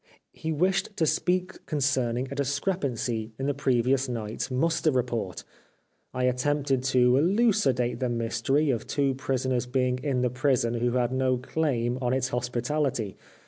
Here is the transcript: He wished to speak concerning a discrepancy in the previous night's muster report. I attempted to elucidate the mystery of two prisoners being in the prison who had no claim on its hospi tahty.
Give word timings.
He 0.33 0.51
wished 0.51 0.97
to 0.97 1.05
speak 1.05 1.63
concerning 1.67 2.27
a 2.31 2.35
discrepancy 2.35 3.33
in 3.37 3.45
the 3.45 3.53
previous 3.53 4.09
night's 4.09 4.49
muster 4.49 4.89
report. 4.89 5.43
I 6.11 6.23
attempted 6.23 6.81
to 6.85 7.17
elucidate 7.17 7.99
the 7.99 8.09
mystery 8.09 8.71
of 8.71 8.87
two 8.87 9.13
prisoners 9.13 9.67
being 9.67 9.99
in 9.99 10.21
the 10.23 10.31
prison 10.31 10.73
who 10.73 10.89
had 10.93 11.11
no 11.11 11.37
claim 11.37 11.99
on 12.01 12.13
its 12.13 12.31
hospi 12.31 12.63
tahty. 12.63 13.13